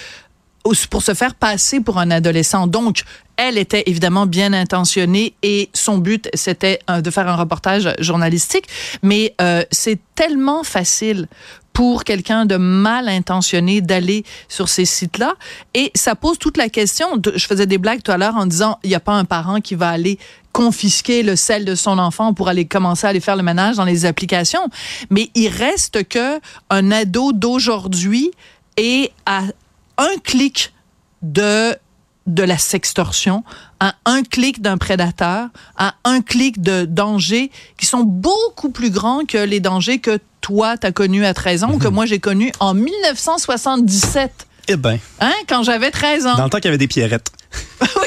pour 0.91 1.03
se 1.03 1.15
faire 1.15 1.35
passer 1.35 1.81
pour 1.81 1.99
un 1.99 2.11
adolescent. 2.11 2.67
Donc, 2.67 3.03
elle 3.37 3.59
était 3.59 3.85
évidemment 3.87 4.27
bien 4.27 4.53
intentionnée 4.53 5.35
et 5.43 5.69
son 5.75 5.99
but, 5.99 6.29
c'était 6.35 6.79
euh, 6.91 7.01
de 7.01 7.11
faire 7.11 7.29
un 7.29 7.37
reportage 7.37 7.93
journalistique. 7.99 8.67
Mais 9.03 9.35
euh, 9.41 9.63
c'est 9.71 9.99
tellement 10.15 10.65
facile 10.65 11.29
pour 11.73 12.05
quelqu'un 12.05 12.47
de 12.47 12.57
mal 12.57 13.07
intentionné 13.07 13.83
d'aller 13.83 14.25
sur 14.49 14.71
ces 14.71 14.87
sites-là. 14.87 15.35
Et 15.75 15.91
ça 15.95 16.15
pose 16.15 16.39
toute 16.39 16.57
la 16.57 16.71
question. 16.71 17.21
je 17.23 17.47
faisais 17.47 17.67
des 17.67 17.77
blagues 17.77 18.03
tout 18.03 18.13
à 18.13 18.17
l'heure 18.17 18.37
en 18.37 18.47
disant, 18.47 18.79
il 18.83 18.89
n'y 18.89 18.95
a 18.95 19.01
pas 19.01 19.13
un 19.13 19.27
parent 19.27 19.61
qui 19.61 19.75
va 19.75 19.91
aller 19.91 20.19
confisquer 20.53 21.23
le 21.23 21.37
sel 21.37 21.67
de 21.67 21.75
son 21.75 21.99
enfant 21.99 22.33
pour 22.33 22.49
aller 22.49 22.65
commencer 22.65 23.07
à 23.07 23.11
aller 23.11 23.21
faire 23.21 23.37
le 23.37 23.43
ménage 23.43 23.77
dans 23.77 23.85
les 23.85 24.07
applications. 24.07 24.71
Mais 25.11 25.29
il 25.35 25.49
reste 25.49 26.09
que 26.09 26.41
un 26.71 26.91
ado 26.91 27.35
d'aujourd'hui 27.35 28.31
est 28.79 29.13
à 29.27 29.43
un 29.99 30.19
clic 30.23 30.73
de 31.23 31.77
de 32.27 32.43
la 32.43 32.59
sextorsion, 32.59 33.45
à 33.79 33.95
un 34.05 34.25
clic 34.25 34.61
d'un 34.61 34.79
prédateur, 34.79 35.47
à 35.77 35.95
un 36.03 36.23
clic 36.23 36.61
de 36.61 36.85
dangers 36.85 37.53
qui 37.79 37.87
sont 37.87 38.03
beaucoup 38.03 38.71
plus 38.71 38.91
grands 38.91 39.25
que 39.25 39.39
les 39.39 39.61
dangers 39.61 40.01
que 40.01 40.19
toi, 40.41 40.77
tu 40.77 40.89
as 40.89 40.93
connus 40.93 41.25
à 41.25 41.35
13 41.35 41.63
ans 41.63 41.71
ou 41.75 41.79
que 41.79 41.87
moi, 41.87 42.05
j'ai 42.05 42.19
connus 42.19 42.51
en 42.59 42.75
1977, 42.75 44.47
Eh 44.69 44.77
ben, 44.77 44.99
hein, 45.21 45.33
quand 45.49 45.63
j'avais 45.63 45.93
13 45.93 46.27
ans. 46.27 46.37
dans 46.37 46.45
le 46.45 46.51
temps 46.51 46.59
qu'il 46.59 46.65
y 46.67 46.69
avait 46.69 46.79
des 46.79 46.89
pierrettes. 46.89 47.31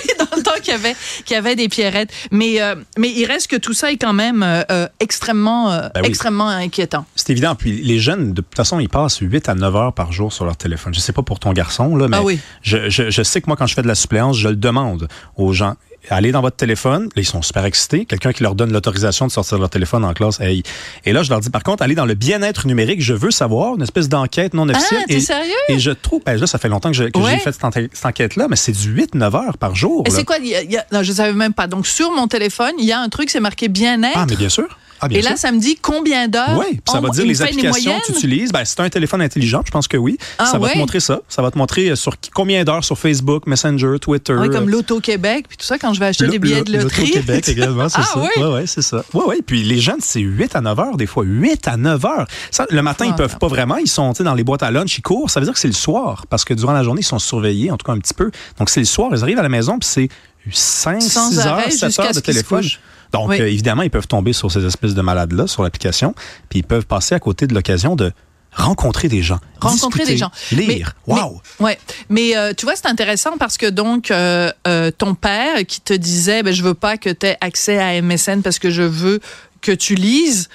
temps 0.59 0.63
qu'il 0.63 0.71
y 0.73 0.75
avait, 0.75 0.95
qu'il 1.25 1.35
y 1.35 1.37
avait 1.37 1.55
des 1.55 1.69
pierrettes. 1.69 2.11
Mais, 2.31 2.61
euh, 2.61 2.75
mais 2.97 3.09
il 3.09 3.25
reste 3.25 3.47
que 3.47 3.55
tout 3.55 3.73
ça 3.73 3.91
est 3.91 3.97
quand 3.97 4.13
même 4.13 4.43
euh, 4.43 4.63
euh, 4.71 4.87
extrêmement, 4.99 5.71
euh, 5.71 5.89
Ben 5.93 6.01
oui. 6.01 6.07
extrêmement 6.09 6.47
inquiétant. 6.49 7.05
C'est 7.15 7.29
évident. 7.31 7.55
Puis 7.55 7.81
les 7.81 7.99
jeunes, 7.99 8.33
de 8.33 8.41
toute 8.41 8.55
façon, 8.55 8.79
ils 8.79 8.89
passent 8.89 9.17
8 9.19 9.49
à 9.49 9.55
9 9.55 9.75
heures 9.75 9.93
par 9.93 10.11
jour 10.11 10.31
sur 10.33 10.45
leur 10.45 10.57
téléphone. 10.57 10.93
Je 10.93 10.99
sais 10.99 11.13
pas 11.13 11.23
pour 11.23 11.39
ton 11.39 11.53
garçon, 11.53 11.95
là, 11.95 12.07
mais 12.07 12.17
Ah 12.17 12.23
oui. 12.23 12.39
je, 12.61 12.89
je, 12.89 13.09
je 13.09 13.23
sais 13.23 13.41
que 13.41 13.47
moi, 13.47 13.55
quand 13.57 13.67
je 13.67 13.73
fais 13.73 13.81
de 13.81 13.87
la 13.87 13.95
suppléance, 13.95 14.37
je 14.37 14.49
le 14.49 14.55
demande 14.55 15.07
aux 15.35 15.53
gens. 15.53 15.75
Allez 16.09 16.31
dans 16.31 16.41
votre 16.41 16.55
téléphone. 16.55 17.03
Là, 17.15 17.21
ils 17.21 17.25
sont 17.25 17.41
super 17.41 17.65
excités. 17.65 18.05
Quelqu'un 18.05 18.31
qui 18.31 18.41
leur 18.43 18.55
donne 18.55 18.71
l'autorisation 18.71 19.27
de 19.27 19.31
sortir 19.31 19.57
leur 19.59 19.69
téléphone 19.69 20.05
en 20.05 20.13
classe. 20.13 20.39
Hey. 20.39 20.63
Et 21.05 21.11
là, 21.13 21.23
je 21.23 21.29
leur 21.29 21.39
dis, 21.39 21.49
par 21.49 21.61
contre, 21.63 21.83
allez 21.83 21.93
dans 21.95 22.05
le 22.05 22.13
bien-être 22.15 22.65
numérique. 22.67 23.01
Je 23.01 23.13
veux 23.13 23.31
savoir, 23.31 23.75
une 23.75 23.81
espèce 23.83 24.09
d'enquête 24.09 24.53
non 24.53 24.67
officielle. 24.69 25.01
Ah, 25.03 25.07
t'es 25.07 25.15
et, 25.15 25.19
sérieux? 25.19 25.51
Et 25.67 25.77
je 25.77 25.91
trouve, 25.91 26.21
ben 26.25 26.39
là, 26.39 26.47
ça 26.47 26.57
fait 26.57 26.69
longtemps 26.69 26.89
que 26.89 26.95
j'ai 26.97 27.09
Ouais. 27.15 27.37
fait 27.39 27.51
cette, 27.51 27.63
enquête- 27.63 27.91
cette 27.93 28.05
enquête-là, 28.05 28.47
mais 28.49 28.55
c'est 28.55 28.71
du 28.71 28.91
8-9 28.93 29.35
heures 29.35 29.57
par 29.57 29.75
jour. 29.75 30.03
Et 30.07 30.09
c'est 30.09 30.23
quoi? 30.23 30.37
a- 30.37 30.39
y 30.39 30.77
a- 30.77 30.85
non, 30.91 31.03
je 31.03 31.11
savais 31.11 31.33
même 31.33 31.53
pas. 31.53 31.67
Donc, 31.67 31.85
sur 31.85 32.11
mon 32.11 32.27
téléphone, 32.27 32.71
il 32.79 32.85
y 32.85 32.91
a 32.91 32.99
un 32.99 33.09
truc, 33.09 33.29
c'est 33.29 33.39
marqué 33.41 33.67
bien-être. 33.67 34.13
Ah, 34.17 34.25
mais 34.27 34.35
bien 34.37 34.49
sûr. 34.49 34.67
Ah, 35.01 35.07
Et 35.11 35.21
là, 35.21 35.29
sûr. 35.31 35.37
ça 35.37 35.51
me 35.51 35.59
dit 35.59 35.77
combien 35.81 36.27
d'heures. 36.27 36.57
Oui, 36.59 36.79
ça 36.89 36.99
va 36.99 37.09
dire 37.09 37.25
les 37.25 37.41
applications 37.41 37.99
que 37.99 38.05
tu 38.07 38.11
utilises. 38.13 38.51
Ben, 38.51 38.65
c'est 38.65 38.79
un 38.81 38.89
téléphone 38.89 39.21
intelligent, 39.21 39.61
je 39.65 39.71
pense 39.71 39.87
que 39.87 39.97
oui. 39.97 40.17
Ah, 40.37 40.45
ça 40.45 40.57
va 40.59 40.69
te 40.69 40.77
montrer 40.77 40.99
ça. 40.99 41.19
Ça 41.29 41.41
va 41.41 41.51
te 41.51 41.57
montrer 41.57 41.89
euh, 41.89 41.95
sur 41.95 42.15
combien 42.33 42.63
d'heures 42.63 42.83
sur 42.83 42.97
Facebook, 42.97 43.47
Messenger, 43.47 43.95
Twitter. 44.01 44.33
Oui, 44.33 44.49
comme 44.49 44.69
l'Auto-Québec, 44.69 45.45
puis 45.47 45.57
tout 45.57 45.65
ça, 45.65 45.77
quand 45.77 45.93
je 45.93 45.99
vais 45.99 46.07
acheter 46.07 46.25
Le- 46.25 46.31
des 46.31 46.39
billets 46.39 46.63
de 46.63 46.73
loterie. 46.77 47.01
L'Auto-Québec 47.07 47.47
également, 47.49 47.89
c'est 47.89 47.99
Ah, 47.99 48.03
ça. 48.13 48.19
oui? 48.19 48.41
Ouais, 48.43 48.53
ouais, 48.53 48.67
c'est 48.67 48.81
ça. 48.81 49.03
Ouais, 49.13 49.23
ouais. 49.25 49.39
Puis 49.45 49.63
les 49.63 49.79
jeunes, 49.79 49.99
c'est 50.01 50.19
8 50.19 50.55
à 50.55 50.61
9 50.61 50.79
heures, 50.79 50.97
des 50.97 51.05
fois. 51.07 51.23
8 51.25 51.67
à 51.67 51.77
9 51.77 52.05
heures. 52.05 52.27
Ça, 52.51 52.65
le 52.69 52.81
matin, 52.81 53.05
ils 53.05 53.11
Ah, 53.13 53.17
peuvent 53.17 53.37
pas 53.37 53.47
vraiment. 53.47 53.77
Ils 53.77 53.87
sont 53.87 54.13
tu 54.13 54.23
dans 54.23 54.35
les 54.35 54.43
boîtes 54.43 54.63
à 54.63 54.71
lunch, 54.71 54.97
ils 54.97 55.01
courent. 55.01 55.29
Ça 55.29 55.39
veut 55.39 55.45
dire 55.45 55.53
que 55.53 55.59
c'est 55.59 55.67
le 55.67 55.73
soir. 55.73 56.25
Parce 56.29 56.43
que 56.45 56.53
durant 56.53 56.73
la 56.73 56.83
journée, 56.83 57.01
ils 57.01 57.05
sont 57.05 57.19
surveillés, 57.19 57.71
en 57.71 57.77
tout 57.77 57.85
cas 57.85 57.93
un 57.93 57.99
petit 57.99 58.13
peu. 58.13 58.31
Donc, 58.57 58.69
c'est 58.69 58.79
le 58.81 58.85
soir. 58.85 59.09
Ils 59.13 59.23
arrivent 59.23 59.39
à 59.39 59.43
la 59.43 59.49
maison, 59.49 59.79
puis 59.79 59.87
c'est 59.89 60.09
5, 60.51 61.01
Sans 61.01 61.29
6 61.29 61.39
arrêt 61.39 61.63
heures, 61.65 61.71
7 61.71 61.87
jusqu'à 61.89 62.03
heures 62.05 62.13
de 62.13 62.19
téléphone. 62.21 62.63
Donc, 63.11 63.29
Oui. 63.29 63.41
euh, 63.41 63.47
évidemment, 63.47 63.81
ils 63.81 63.89
peuvent 63.89 64.07
tomber 64.07 64.33
sur 64.33 64.51
ces 64.51 64.65
espèces 64.65 64.93
de 64.93 65.01
malades-là, 65.01 65.47
sur 65.47 65.63
l'application. 65.63 66.13
Puis 66.49 66.59
ils 66.59 66.63
peuvent 66.63 66.85
passer 66.85 67.15
à 67.15 67.19
côté 67.19 67.47
de 67.47 67.53
l'occasion 67.55 67.95
de 67.95 68.11
rencontrer 68.53 69.07
des 69.09 69.21
gens. 69.21 69.39
Rencontrer 69.59 70.05
discuter, 70.05 70.11
des 70.13 70.17
gens. 70.17 70.31
Lire. 70.51 70.95
Mais- 71.07 71.13
Wow! 71.13 71.41
Mais, 71.59 71.65
ouais. 71.65 71.79
Mais 72.09 72.37
euh, 72.37 72.53
tu 72.55 72.65
vois, 72.65 72.75
c'est 72.75 72.87
intéressant 72.87 73.37
parce 73.37 73.57
que 73.57 73.67
donc, 73.67 74.09
euh, 74.11 74.51
euh, 74.67 74.91
ton 74.91 75.13
père 75.15 75.65
qui 75.67 75.81
te 75.81 75.93
disait, 75.93 76.41
ben, 76.43 76.53
je 76.53 76.63
veux 76.63 76.73
pas 76.73 76.97
que 76.97 77.09
tu 77.09 77.27
aies 77.27 77.37
accès 77.41 77.77
à 77.79 78.01
MSN 78.01 78.41
parce 78.41 78.59
que 78.59 78.69
je 78.71 78.81
veux 78.83 79.19
que 79.61 79.71
tu 79.71 79.95
lises. 79.95 80.49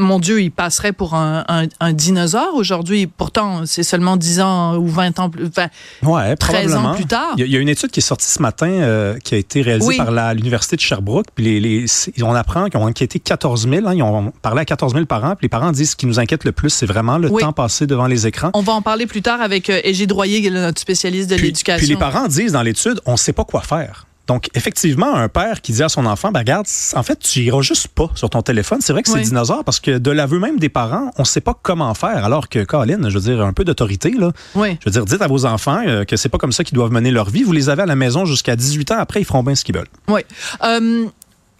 Mon 0.00 0.18
Dieu, 0.18 0.40
il 0.42 0.50
passerait 0.50 0.92
pour 0.92 1.14
un, 1.14 1.44
un- 1.48 1.66
un 1.80 1.92
dinosaure 1.92 2.54
aujourd'hui. 2.54 3.06
Pourtant, 3.06 3.62
c'est 3.66 3.82
seulement 3.82 4.16
10 4.16 4.40
ans 4.40 4.76
ou 4.76 4.86
20 4.88 5.18
ans 5.20 5.30
plus. 5.30 5.46
Enfin, 5.46 5.68
Ouais, 6.02 6.34
13 6.36 6.74
ans 6.74 6.94
plus 6.94 7.06
tard. 7.06 7.34
Il 7.36 7.46
y, 7.46 7.56
a, 7.56 7.60
une 7.60 7.68
étude 7.68 7.90
qui 7.90 8.00
est 8.00 8.02
sortie 8.02 8.26
ce 8.28 8.40
matin 8.42 8.68
euh, 8.68 9.16
qui 9.18 9.34
a 9.34 9.38
été 9.38 9.62
réalisée 9.62 9.86
Oui. 9.88 9.96
par 9.98 10.34
l'Université 10.34 10.76
de 10.76 10.80
Sherbrooke. 10.80 11.26
Puis 11.34 11.44
les, 11.44 11.60
les- 11.60 11.86
c'est- 11.86 12.20
on 12.22 12.34
apprend 12.34 12.66
qu'ils 12.68 12.80
ont 12.80 12.84
enquêté 12.86 13.18
14 13.20 13.68
000. 13.68 13.86
hein, 13.86 13.94
ils 13.94 14.02
ont 14.02 14.32
parlé 14.42 14.60
à 14.62 14.64
14 14.64 14.92
000 14.94 15.06
parents. 15.06 15.36
Puis 15.36 15.44
les 15.44 15.48
parents 15.48 15.72
disent 15.72 15.90
ce 15.92 15.96
qui 15.96 16.06
nous 16.06 16.18
inquiète 16.18 16.44
le 16.44 16.52
plus, 16.52 16.70
c'est 16.70 16.86
vraiment 16.86 17.18
le 17.18 17.30
Oui. 17.30 17.42
temps 17.42 17.52
passé 17.52 17.86
devant 17.86 18.06
les 18.06 18.26
écrans. 18.26 18.50
on 18.54 18.62
va 18.62 18.72
en 18.72 18.82
parler 18.82 19.06
plus 19.06 19.22
tard 19.22 19.40
avec 19.40 19.70
euh, 19.70 19.80
Égide 19.84 20.12
Royer, 20.12 20.48
notre 20.50 20.80
spécialiste 20.80 21.30
de 21.30 21.36
l'éducation. 21.36 21.78
puis 21.78 21.86
les 21.94 21.96
parents 21.98 22.26
disent 22.26 22.52
dans 22.52 22.62
l'étude, 22.62 23.00
on 23.06 23.12
ne 23.12 23.16
sait 23.16 23.32
pas 23.32 23.44
quoi 23.44 23.60
faire. 23.60 24.06
Donc, 24.26 24.48
effectivement, 24.54 25.14
un 25.16 25.28
père 25.28 25.60
qui 25.60 25.72
dit 25.72 25.82
à 25.82 25.88
son 25.88 26.06
enfant, 26.06 26.30
ben, 26.30 26.40
regarde, 26.40 26.66
en 26.94 27.02
fait, 27.02 27.18
tu 27.18 27.40
iras 27.40 27.62
juste 27.62 27.88
pas 27.88 28.10
sur 28.14 28.30
ton 28.30 28.42
téléphone. 28.42 28.78
C'est 28.80 28.92
vrai 28.92 29.02
que 29.02 29.08
c'est 29.08 29.16
Oui. 29.16 29.22
dinosaure 29.22 29.64
parce 29.64 29.80
que 29.80 29.98
de 29.98 30.10
l'aveu 30.12 30.38
même 30.38 30.58
des 30.58 30.68
parents, 30.68 31.10
on 31.16 31.22
ne 31.22 31.26
sait 31.26 31.40
pas 31.40 31.58
comment 31.60 31.92
faire. 31.94 32.24
Alors 32.24 32.48
que, 32.48 32.62
Colin, 32.62 33.08
je 33.08 33.18
veux 33.18 33.34
dire, 33.34 33.40
un 33.44 33.52
peu 33.52 33.64
d'autorité, 33.64 34.12
là. 34.16 34.30
Oui. 34.54 34.76
Je 34.80 34.84
veux 34.86 34.92
dire, 34.92 35.04
dites 35.04 35.20
à 35.22 35.26
vos 35.26 35.46
enfants 35.46 35.82
euh, 35.84 36.04
que 36.04 36.16
c'est 36.16 36.28
pas 36.28 36.38
comme 36.38 36.52
ça 36.52 36.62
qu'ils 36.62 36.76
doivent 36.76 36.92
mener 36.92 37.10
leur 37.10 37.28
vie. 37.28 37.42
Vous 37.42 37.52
les 37.52 37.68
avez 37.70 37.82
à 37.82 37.86
la 37.86 37.96
maison 37.96 38.24
jusqu'à 38.24 38.54
18 38.54 38.92
ans. 38.92 38.98
Après, 38.98 39.20
ils 39.20 39.24
feront 39.24 39.42
bien 39.42 39.54
ce 39.56 39.64
qu'ils 39.64 39.74
veulent. 39.74 39.88
Oui. 40.08 40.20
Euh, 40.62 41.06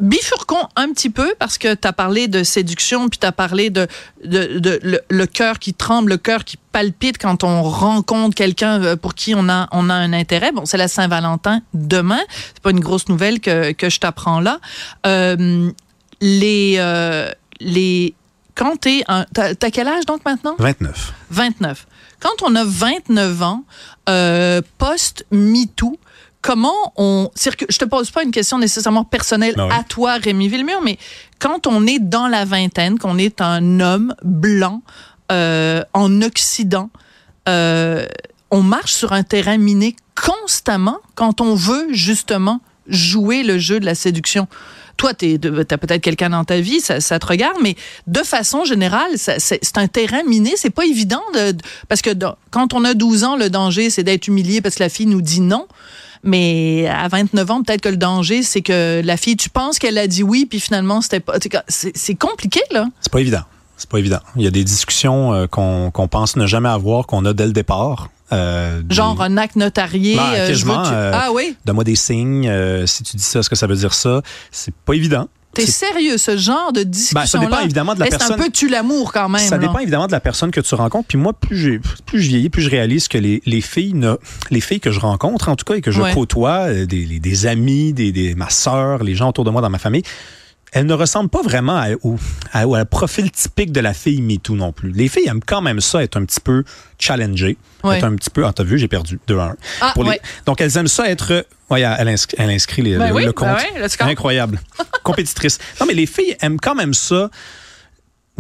bifurquons 0.01 0.67
un 0.77 0.93
petit 0.93 1.11
peu 1.11 1.35
parce 1.39 1.59
que 1.59 1.75
tu 1.75 1.87
as 1.87 1.93
parlé 1.93 2.29
de 2.29 2.43
séduction, 2.43 3.09
puis 3.09 3.19
tu 3.19 3.27
as 3.27 3.33
parlé 3.33 3.71
de, 3.71 3.87
de, 4.25 4.81
le, 5.09 5.27
cœur 5.27 5.59
qui 5.59 5.75
tremble, 5.75 6.11
le 6.11 6.17
cœur 6.17 6.45
qui 6.45 6.57
palpite 6.73 7.19
quand 7.19 7.45
on 7.45 7.63
rencontre 7.63 8.35
quelqu'un 8.35 8.83
euh, 8.83 8.97
pour 8.97 9.15
qui 9.15 9.35
on 9.35 9.49
a, 9.49 9.69
on 9.73 9.91
a 9.91 9.95
un 9.95 10.13
intérêt. 10.13 10.53
Bon, 10.53 10.65
c'est 10.65 10.77
la 10.77 10.89
Saint-Valentin 10.89 11.61
demain. 11.75 12.21
C'est 12.55 12.63
pas 12.63 12.71
une 12.71 12.81
grosse 12.81 13.09
nouvelle 13.09 13.41
que, 13.41 13.73
que 13.73 13.91
je 13.91 14.01
t'apprends 14.01 14.41
là. 14.41 14.61
Euh, 15.07 15.71
les, 16.21 16.77
euh, 16.79 17.31
les, 17.61 18.15
quand 18.55 18.81
t'es 18.81 19.03
un, 19.09 19.25
t'as, 19.33 19.55
t'as 19.55 19.71
quel 19.71 19.89
âge 19.89 20.07
donc 20.07 20.25
maintenant? 20.25 20.57
29. 20.59 21.13
29. 21.31 21.87
Quand 22.21 22.43
on 22.43 22.55
a 22.55 22.65
29 22.65 23.43
ans, 23.43 23.65
euh, 24.09 24.61
post-MeToo, 24.79 25.99
comment 26.43 26.93
on... 26.97 27.31
Je 27.37 27.79
te 27.79 27.85
pose 27.85 28.11
pas 28.11 28.23
une 28.23 28.31
question 28.31 28.59
nécessairement 28.59 29.05
personnelle 29.05 29.55
ben 29.57 29.69
à 29.71 29.83
toi, 29.83 30.15
Rémi 30.15 30.49
Villemur, 30.49 30.81
mais 30.83 30.99
quand 31.39 31.67
on 31.67 31.87
est 31.87 31.99
dans 31.99 32.29
la 32.29 32.45
vingtaine, 32.45 32.99
qu'on 32.99 33.19
est 33.19 33.41
un 33.41 33.81
homme 33.81 34.15
blanc 34.23 34.83
euh, 35.33 35.83
en 35.95 36.23
Occident, 36.23 36.91
euh, 37.49 38.07
on 38.51 38.63
marche 38.63 38.93
sur 38.93 39.13
un 39.13 39.23
terrain 39.23 39.59
miné 39.59 39.97
constamment 40.15 40.99
quand 41.15 41.41
on 41.41 41.55
veut 41.55 41.89
justement 41.93 42.61
jouer 42.87 43.43
le 43.43 43.59
jeu 43.59 43.81
de 43.81 43.87
la 43.87 43.95
séduction 43.95 44.49
toi, 45.01 45.15
tu 45.15 45.35
as 45.35 45.79
peut-être 45.79 46.03
quelqu'un 46.03 46.29
dans 46.29 46.45
ta 46.45 46.61
vie, 46.61 46.81
ça, 46.81 47.01
te 47.01 47.27
regarde, 47.27 47.57
mais 47.63 47.75
de 48.07 48.23
façon 48.23 48.65
générale, 48.65 49.13
c'est 49.17 49.79
un 49.79 49.89
terrain 49.89 50.23
miné. 50.25 50.53
C'est 50.57 50.69
pas 50.69 50.85
évident 50.85 51.23
de, 51.33 51.57
parce 51.89 52.03
que 52.03 52.11
quand 52.51 52.75
on 52.75 52.85
a 52.85 52.93
12 52.93 53.25
ans, 53.25 53.35
le 53.35 53.49
danger, 53.49 53.89
c'est 53.89 54.03
d'être 54.03 54.29
humilié 54.29 54.61
parce 54.61 54.75
que 54.75 54.83
la 54.83 54.91
fille 54.91 55.07
nous 55.07 55.23
dit 55.23 55.41
non. 55.41 55.67
Mais 56.23 56.87
à 56.89 57.09
29 57.09 57.51
ans, 57.51 57.63
peut-être 57.63 57.81
que 57.81 57.89
le 57.89 57.97
danger, 57.97 58.43
c'est 58.43 58.61
que 58.61 59.01
la 59.03 59.17
fille, 59.17 59.37
tu 59.37 59.49
penses 59.49 59.79
qu'elle 59.79 59.99
a 59.99 60.07
dit 60.07 60.23
oui, 60.23 60.47
puis 60.49 60.61
finalement, 60.61 61.01
c'était 61.01 61.21
pas. 61.21 61.35
C'est 61.69 62.15
compliqué, 62.15 62.61
là. 62.71 62.87
C'est 63.01 63.13
pas 63.13 63.21
évident. 63.21 63.43
C'est 63.77 63.89
pas 63.89 63.99
évident. 63.99 64.21
Il 64.37 64.43
y 64.43 64.47
a 64.47 64.51
des 64.51 64.63
discussions 64.63 65.33
euh, 65.33 65.47
qu'on 65.47 65.91
pense 65.91 66.37
ne 66.37 66.47
jamais 66.47 66.69
avoir, 66.69 67.07
qu'on 67.07 67.25
a 67.25 67.33
dès 67.33 67.47
le 67.47 67.53
départ. 67.53 68.11
Euh, 68.31 68.83
Genre 68.91 69.23
un 69.23 69.39
acte 69.39 69.57
notarié. 69.57 70.17
Ben, 70.17 70.35
euh, 70.35 71.13
ah 71.15 71.31
oui? 71.33 71.57
Donne-moi 71.65 71.85
des 71.85 71.97
signes. 71.97 72.53
si 72.87 73.03
tu 73.03 73.17
dis 73.17 73.23
ça, 73.23 73.39
est-ce 73.39 73.49
que 73.49 73.57
ça 73.57 73.67
veut 73.67 73.77
dire 73.77 73.95
ça? 73.95 74.21
C'est 74.51 74.75
pas 74.75 74.93
évident. 74.93 75.29
T'es 75.53 75.67
sérieux, 75.67 76.17
ce 76.17 76.37
genre 76.37 76.73
de 76.73 76.85
discussion 76.85 77.21
ben, 77.21 77.27
Ça 77.27 77.39
dépend 77.39 77.61
évidemment 77.61 77.95
de 77.95 78.01
la 78.01 78.07
personne. 78.07 78.29
C'est 78.29 78.41
un 78.41 78.45
peu 78.45 78.51
tu 78.51 78.69
l'amour 78.69 79.13
quand 79.13 79.29
même. 79.29 79.41
Ça 79.41 79.59
dépend 79.59 79.79
évidemment 79.79 80.07
de 80.07 80.13
la 80.13 80.21
personne 80.21 80.51
que 80.51 80.61
tu 80.61 80.75
rencontres. 80.75 81.09
Puis 81.09 81.19
moi, 81.19 81.33
plus, 81.33 81.81
plus 82.07 82.23
je 82.23 82.29
vieillis, 82.29 82.51
plus 82.51 82.63
je 82.63 82.71
réalise 82.71 83.09
que 83.09 83.19
les, 83.19 83.43
les 83.47 83.61
filles, 83.61 83.95
ne, 83.95 84.17
les 84.51 84.61
filles 84.61 84.81
que 84.81 84.93
je 84.93 85.01
rencontre, 85.01 85.49
en 85.49 85.57
tout 85.57 85.65
cas, 85.65 85.75
et 85.75 85.81
que 85.81 85.91
je 85.91 86.03
côtoie, 86.15 86.73
des, 86.87 87.19
des 87.19 87.47
amis, 87.47 87.93
des, 87.93 88.13
des, 88.13 88.35
ma 88.35 88.49
sœur, 88.49 89.03
les 89.03 89.15
gens 89.15 89.31
autour 89.31 89.45
de 89.45 89.51
moi 89.51 89.61
dans 89.61 89.71
ma 89.71 89.79
famille, 89.79 90.03
elle 90.73 90.87
ne 90.87 90.95
ressemble 90.95 91.29
pas 91.29 91.43
vraiment 91.43 91.77
à, 91.77 91.89
au, 92.03 92.17
à, 92.53 92.85
profil 92.85 93.31
typique 93.31 93.73
de 93.73 93.81
la 93.81 93.93
fille 93.93 94.23
MeToo 94.23 94.55
non 94.55 94.73
plus. 94.73 94.93
Les 94.93 95.09
filles 95.09 95.29
aiment 95.29 95.43
quand 95.45 95.63
même 95.63 95.81
ça, 95.81 96.03
être 96.03 96.17
un 96.17 96.25
petit 96.25 96.41
peu 96.41 96.65
challengées, 96.99 97.57
être 97.85 98.05
un 98.05 98.15
petit 98.15 98.31
peu... 98.31 98.47
Ah, 98.47 98.53
t'as 98.53 98.63
vu, 98.63 98.79
j'ai 98.79 98.89
perdu 98.89 99.19
2-1. 99.29 99.55
Ah, 99.81 99.95
Donc, 100.47 100.61
elles 100.61 100.77
aiment 100.77 100.89
ça 100.89 101.11
être... 101.11 101.45
Ouais, 101.71 101.83
elle, 101.83 102.09
inscrit, 102.09 102.37
elle 102.39 102.51
inscrit 102.51 102.83
les, 102.83 102.97
ben 102.97 103.09
le, 103.09 103.15
ben 103.15 103.33
compte. 103.33 103.49
Incroyable. 104.01 104.61
Compétitrice. 105.05 105.59
Non, 105.81 105.87
mais 105.87 105.95
les 105.95 106.07
filles 106.07 106.37
aiment 106.41 106.59
quand 106.61 106.75
même 106.75 106.95
ça, 106.95 107.31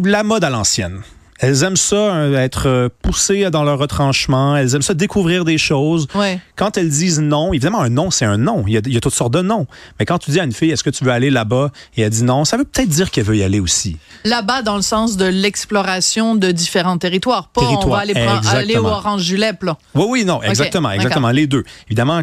la 0.02 0.22
mode 0.22 0.44
à 0.44 0.50
l'ancienne. 0.50 1.02
Elles 1.42 1.62
aiment 1.62 1.76
ça, 1.76 1.96
euh, 1.96 2.36
être 2.36 2.68
euh, 2.68 2.88
poussées 3.00 3.48
dans 3.50 3.64
leur 3.64 3.78
retranchement. 3.78 4.56
Elles 4.56 4.74
aiment 4.74 4.82
ça, 4.82 4.92
découvrir 4.92 5.46
des 5.46 5.56
choses. 5.56 6.06
Quand 6.54 6.76
elles 6.76 6.90
disent 6.90 7.20
non, 7.20 7.54
évidemment, 7.54 7.80
un 7.80 7.88
non, 7.88 8.10
c'est 8.10 8.26
un 8.26 8.36
non. 8.36 8.64
Il 8.66 8.74
y, 8.74 8.76
a, 8.76 8.82
il 8.84 8.92
y, 8.92 8.96
a, 8.96 9.00
toutes 9.00 9.14
sortes 9.14 9.32
de 9.32 9.40
non. 9.40 9.66
Mais 9.98 10.04
quand 10.04 10.18
tu 10.18 10.30
dis 10.32 10.38
à 10.38 10.44
une 10.44 10.52
fille, 10.52 10.70
est-ce 10.70 10.84
que 10.84 10.90
tu 10.90 11.02
veux 11.02 11.12
aller 11.12 11.30
là-bas? 11.30 11.70
Et 11.96 12.02
elle 12.02 12.10
dit 12.10 12.24
non, 12.24 12.44
ça 12.44 12.58
veut 12.58 12.64
peut-être 12.64 12.90
dire 12.90 13.10
qu'elle 13.10 13.24
veut 13.24 13.38
y 13.38 13.42
aller 13.42 13.58
aussi. 13.58 13.96
Là-bas, 14.24 14.60
dans 14.60 14.76
le 14.76 14.82
sens 14.82 15.16
de 15.16 15.24
l'exploration 15.24 16.36
de 16.36 16.50
différents 16.50 16.98
territoires. 16.98 17.48
Pas 17.48 17.62
on 17.62 17.88
va 17.88 17.98
aller, 17.98 18.14
aller 18.14 18.76
au 18.76 18.86
Orange 18.86 19.22
Julep, 19.22 19.62
là. 19.62 19.78
Oui, 19.94 20.04
oui, 20.08 20.24
non, 20.26 20.42
exactement, 20.42 20.90
exactement. 20.90 21.30
Les 21.30 21.46
deux. 21.46 21.64
Évidemment, 21.86 22.20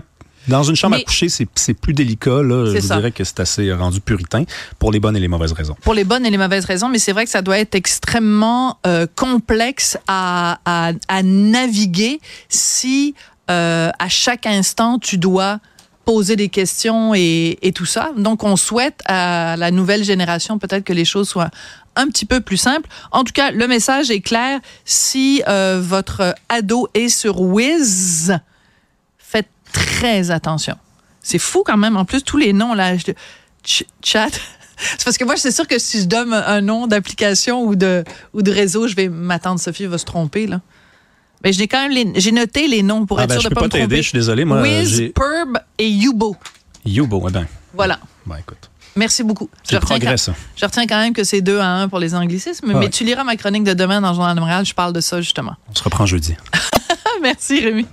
dans 0.47 0.63
une 0.63 0.75
chambre 0.75 0.95
à 0.95 1.01
coucher, 1.01 1.27
c'est 1.29 1.73
plus 1.73 1.93
délicat. 1.93 2.41
Là. 2.43 2.73
Je 2.73 2.79
dirais 2.79 3.11
que 3.11 3.23
c'est 3.23 3.39
assez 3.39 3.71
rendu 3.73 3.99
puritain 3.99 4.43
pour 4.79 4.91
les 4.91 4.99
bonnes 4.99 5.15
et 5.17 5.19
les 5.19 5.27
mauvaises 5.27 5.51
raisons. 5.51 5.75
Pour 5.81 5.93
les 5.93 6.03
bonnes 6.03 6.25
et 6.25 6.29
les 6.29 6.37
mauvaises 6.37 6.65
raisons, 6.65 6.89
mais 6.89 6.99
c'est 6.99 7.11
vrai 7.11 7.25
que 7.25 7.31
ça 7.31 7.41
doit 7.41 7.59
être 7.59 7.75
extrêmement 7.75 8.79
euh, 8.85 9.07
complexe 9.15 9.97
à, 10.07 10.59
à, 10.65 10.91
à, 11.07 11.23
naviguer 11.23 12.19
si 12.49 13.15
euh, 13.49 13.89
à 13.97 14.09
chaque 14.09 14.45
instant 14.45 14.99
tu 14.99 15.17
dois 15.17 15.59
poser 16.05 16.37
des 16.37 16.47
questions 16.47 17.13
et, 17.13 17.57
et, 17.61 17.73
tout 17.73 17.85
ça. 17.85 18.11
Donc, 18.15 18.43
on 18.43 18.55
souhaite 18.55 19.01
à 19.05 19.57
la 19.57 19.71
nouvelle 19.71 20.05
génération 20.05 20.57
peut-être 20.57 20.85
que 20.85 20.93
les 20.93 21.03
choses 21.03 21.27
soient 21.27 21.49
un 21.97 22.07
petit 22.07 22.25
peu 22.25 22.39
plus 22.39 22.57
simples. 22.57 22.89
En 23.11 23.23
tout 23.23 23.33
cas, 23.33 23.51
le 23.51 23.67
message 23.67 24.09
est 24.09 24.21
clair. 24.21 24.59
Si 24.85 25.43
euh, 25.47 25.81
votre 25.83 26.35
ado 26.47 26.87
est 26.93 27.09
sur 27.09 27.41
Wiz, 27.41 28.39
très 29.71 30.31
attention. 30.31 30.75
C'est 31.21 31.39
fou 31.39 31.63
quand 31.65 31.77
même. 31.77 31.97
En 31.97 32.05
plus, 32.05 32.23
tous 32.23 32.37
les 32.37 32.53
noms, 32.53 32.73
là, 32.73 32.93
chat. 34.03 34.29
C'est 34.79 35.03
parce 35.03 35.17
que 35.17 35.25
moi, 35.25 35.35
c'est 35.37 35.51
sûr 35.51 35.67
que 35.67 35.79
si 35.79 36.01
je 36.01 36.05
donne 36.05 36.31
un 36.33 36.61
nom 36.61 36.85
d'application 36.85 37.63
ou 37.63 37.75
de, 37.75 38.03
ou 38.33 38.43
de 38.43 38.51
réseau, 38.51 38.87
je 38.87 38.95
vais 38.95 39.09
m'attendre, 39.09 39.59
Sophie 39.59 39.87
va 39.87 39.97
se 39.97 40.05
tromper, 40.05 40.45
là. 40.45 40.61
Mais 41.43 41.51
j'ai 41.51 41.67
quand 41.67 41.89
même 41.89 42.13
j'ai 42.15 42.31
noté 42.31 42.67
les 42.67 42.83
noms 42.83 43.07
pour 43.07 43.19
ah, 43.19 43.23
être 43.23 43.29
ben, 43.29 43.39
sûr 43.39 43.49
de 43.49 43.55
pas, 43.55 43.61
pas 43.61 43.65
me 43.65 43.71
tromper. 43.71 43.97
Je 43.97 44.09
suis 44.09 44.17
désolé, 44.17 44.45
moi. 44.45 44.61
Wiz, 44.61 45.11
Perb 45.15 45.57
et 45.79 45.89
Yubo. 45.89 46.35
Yubo, 46.85 47.25
eh 47.27 47.31
ben. 47.31 47.47
Voilà. 47.73 47.99
Ben, 48.25 48.37
écoute. 48.37 48.69
Merci 48.95 49.23
beaucoup. 49.23 49.49
Je 49.69 49.77
retiens, 49.77 49.99
quand, 49.99 50.15
je 50.55 50.65
retiens 50.65 50.87
quand 50.87 50.99
même 50.99 51.13
que 51.13 51.23
c'est 51.23 51.41
2 51.41 51.59
à 51.59 51.67
1 51.81 51.89
pour 51.89 51.99
les 51.99 52.15
anglicismes, 52.15 52.73
mais 52.73 52.89
tu 52.89 53.03
liras 53.03 53.23
ma 53.23 53.35
chronique 53.35 53.63
de 53.63 53.73
demain 53.73 54.01
dans 54.01 54.09
le 54.09 54.15
Journal 54.15 54.35
de 54.35 54.39
Montréal, 54.39 54.65
je 54.65 54.73
parle 54.73 54.93
de 54.93 55.01
ça 55.01 55.21
justement. 55.21 55.55
On 55.69 55.75
se 55.75 55.83
reprend 55.83 56.07
jeudi. 56.07 56.35
Merci 57.21 57.59
Rémi. 57.59 57.85